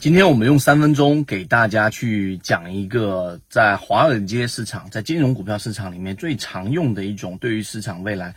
[0.00, 8.32] 今天我们用三分钟给大家去讲一个在华尔街市场、在金融股票市场里面最常用的一种对于市场未来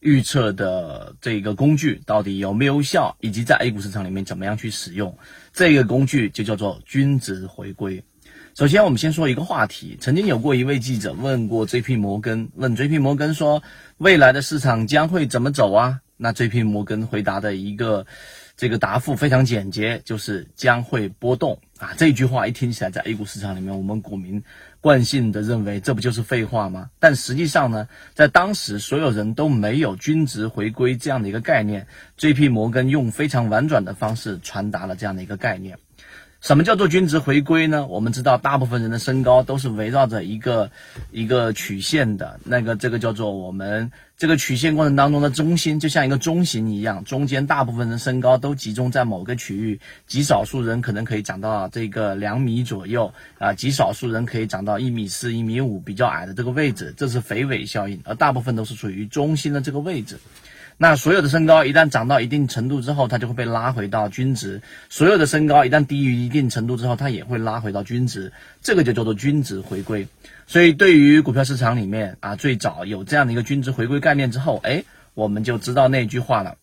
[0.00, 5.16] 预测的这个工具到底有没有效，以及在 A 股市场里面怎么样去使用
[5.54, 8.04] 这个工具，就叫做均值回归。
[8.54, 11.96] 首先，我们先说一个话题，曾经有过一位记者问过 J.P.
[11.96, 12.98] 摩根，问 J.P.
[12.98, 13.62] 摩根说
[13.96, 16.00] 未来的市场将会怎么走啊？
[16.18, 16.64] 那 J.P.
[16.64, 18.04] 摩根回答的一个。
[18.58, 21.94] 这个答复非常简洁，就是将会波动啊！
[21.96, 24.42] 这句话一听起来，在 A 股市场里面，我们股民
[24.80, 26.90] 惯性的认为这不就是废话吗？
[26.98, 31.86] 但实际上呢，在当时所有人都没有均值回归这样的一个概念
[32.16, 32.48] ，J.P.
[32.48, 35.78] 摩根用非常婉转的方式传达了这样的一个概念。
[36.40, 37.86] 什么叫做均值回归呢？
[37.88, 40.70] 我们知道，大部分人的身高都是围绕着一个
[41.10, 60.16] 一个曲线的，那个这个叫做我们这个曲线过程当中的中心，就像一个中型一样，中间大部分人身高都集中在某个区域，极少数人可能可以长到这个两米左右啊，极少数人可以长到一米四、一米五，比较矮的这个位置，这是肥尾效应，而大部分都是属于中心的这个位置。
[60.80, 68.32] 那所有的身高一旦涨到一定程度之后，它就会被拉回到均值；所有的身高一旦低于一定程度之后，它也会拉回到均值。
[68.62, 70.06] 这个就叫做均值回归。
[70.46, 74.84] 所以，对于股票市场里面啊，最早有这样的一个均值回归概念之后，哎，
[75.14, 76.54] 我们就知道那句话了。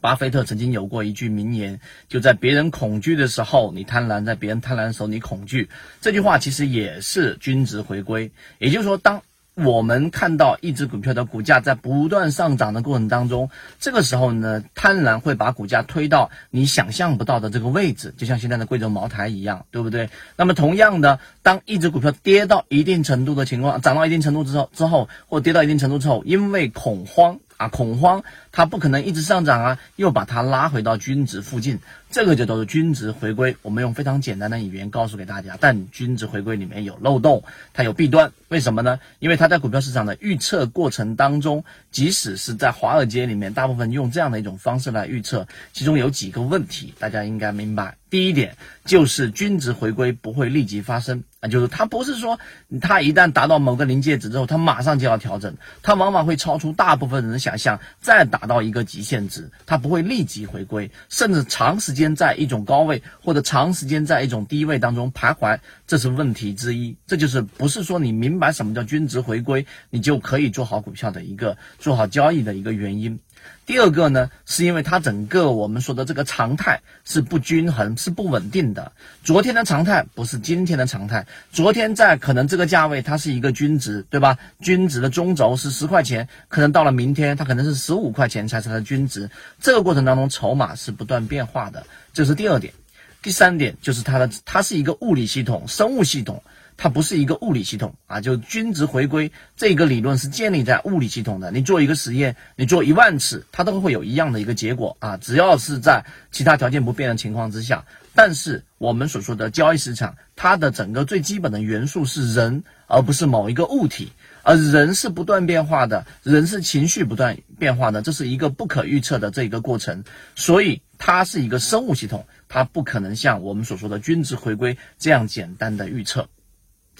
[0.00, 5.68] 巴菲特曾经有过一句名言，就在别人恐惧的时候你贪婪，在别人贪婪的时候你恐惧。
[6.00, 8.30] 这句话其实也是均值回归。
[8.58, 9.22] 也就是说，当
[9.64, 20.10] 我们看到一只股票的股价在不断上涨的过程当中，这个时候呢，贪婪会把股价推到你想象不到的这个位置，就像现在的贵州茅台一样，对不对？
[20.36, 27.40] 那么同样的，当一只股票跌到一定程度的情况，涨到一定程度之后，之后或跌到一定程度之后，因为恐慌。
[27.58, 33.56] 啊，恐慌，它不可能一直上涨啊，又把它拉回到均值附近，这个就叫做均值回归。
[33.62, 37.42] 我们用非常简单的语言告诉给大家，但均值回归里面有漏洞，
[37.74, 39.00] 它有弊端，为什么呢？
[39.18, 47.96] 因为它在股票市场的预测过程当中，即使是在华尔街里面，大部分用这样的一种方式来预测，其中有几个问题，大家应该明白。
[48.08, 48.56] 第一点
[48.86, 52.38] 就是均值回归不会立即发生啊，就是它不是说
[52.80, 66.96] 它一旦达到某个临界值之后，它马上就要调整，它往往会超出大部分人的想象，再达到一个极限值，它不会立即回归，甚至长时间在一种高位或者长时间在一种低位当中徘徊，这是问题之一。
[67.06, 73.20] 这就是不是说你明白什么叫均值回归，你就可以做好股票的一个做好交易的一个原因。
[73.68, 78.92] 第二个呢，是因为它整个我们说的这个常态是不均衡、是不稳定的。
[79.22, 84.38] 昨天的常态不是今天的常态，昨天在可能这个价位它是一个均值，对吧？
[84.62, 89.28] 均值的中轴是十块钱，可能到了明天它可能是十五块钱才是它的均值。
[89.60, 91.84] 这个过程当中筹码是不断变化的，
[92.14, 92.72] 这是第二点。
[93.20, 96.42] 第三点就是它的，它是一个物理系统、生物系统。
[96.78, 101.50] 它不是一个物理系统啊，就均值回归这个理论是建立在物理系统的。
[101.50, 107.84] 你做一个实验，你做一万次，它都会有一样的一个结果啊，只要是在其他条件不变的情况之下。
[108.14, 114.12] 但是我们所说的交易市场，它的整个最基本的元素是人，而不是某一个物体，
[114.44, 120.04] 而人是不断变化的，人是情绪不断变化的，这是一个不可预测的这一个过程，
[120.36, 126.28] 所以它是一个生物系统，它不可能像我们所说的均值回归这样简单的预测。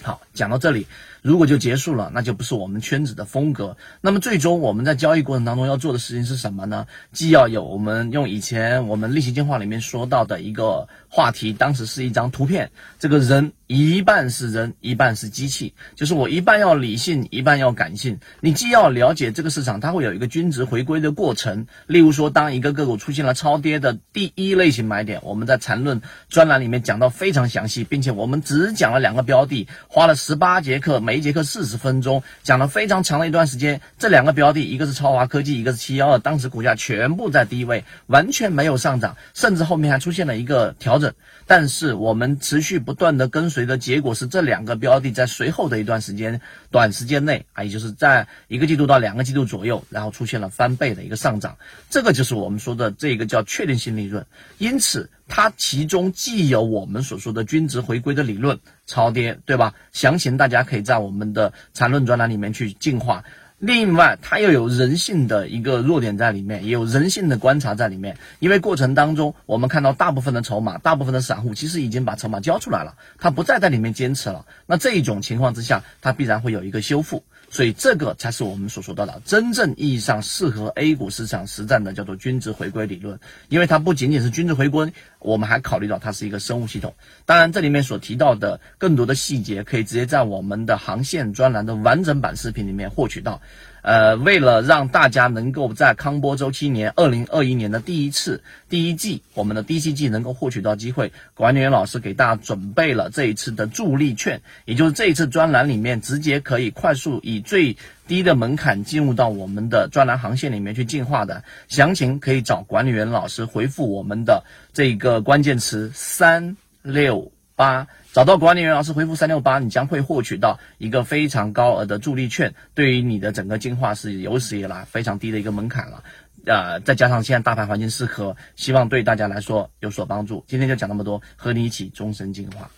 [0.01, 0.87] 好，讲到这里，
[1.21, 3.75] 如果就结束了，那就不是我们圈子的风格。
[3.99, 6.87] 那么最终我们在交易过程当中要做的事情是什么呢？
[7.11, 18.19] 既要有我们用以前我们例行电话里面说到的一个话题，当时是一张图片，这个人一半是人，一半是机器，就是我一半要理性，一半要感性。
[18.41, 21.67] 你既要了解这个市场，它会有一个均值回归的过程。
[21.85, 29.67] 例如说，当一个个股出现了超跌的第一类型买点，我们在缠论专栏里面讲到非常详细，并且我们只讲了两个标的。
[29.87, 33.81] 花了十八节课，每一节课四十分钟，讲了非常长的一段时间。
[33.99, 41.13] 这两个标的，一个是超华科技，一个是七幺二，当时股价全部在低位，完全没有上涨，甚至后面还出现了一个调整。
[41.45, 46.39] 但是我们持续不断的跟随随的结果是，这两个标的在随后的一段时间，
[46.71, 51.57] 短时间内啊，也就是在一个季度到两个季度左右，然后出现了翻倍的一个上涨。
[51.89, 54.25] 这个就是我们说的这个叫确定性利润。
[54.59, 55.09] 因此。
[55.31, 59.75] 它其中既有我们所说的均值回归的理论，超跌，对吧？
[59.91, 63.23] 详情大家可以在我们的缠论专栏里面去进化。
[63.59, 68.17] 另外，它又有人性的一个弱点在里面，也有人性的观察在里面。
[68.39, 74.45] 因为过程当中，我们看到大部分的筹码，大部分的散户其实已经把筹码交出来了，他不再在里面坚持了。
[74.65, 77.23] 那这一种情况之下，它必然会有一个修复。
[77.51, 83.19] 所以这个才是我们所说到的真正意义上适合 A 股市场实战的，叫做均值回归理论。
[83.49, 86.93] 因为它不仅仅是均值回归，我们还考虑到它是一个生物系统。
[87.25, 93.41] 当然，这里面所提到的更多的细节，可以直接在我们的航线专栏的完整版视频里面获取到。
[93.81, 107.77] 呃，为了让大家能够在康波周期年二零二一年的第一次第一季，我们的第七季能够获取到机会，管理员老师给大家准备了这一次的助力券，也就是这一次专栏里面直接可以快速以最
[108.07, 111.43] 低的门槛进入到我们的专栏航线里面去进化的。
[111.67, 114.43] 详情可以找管理员老师回复我们的
[114.73, 117.31] 这个关键词三六。
[117.59, 126.05] 八找到管理员老师回复三六八，你将会获取到一个非常高额的助力券，对于你的整个进化是有史以来非常低的一个门槛了。
[126.45, 130.45] 呃，再加上现在大盘环境适合，希望对大家来说有所帮助。
[130.47, 132.71] 今天就讲那么多，和你一起终身进化。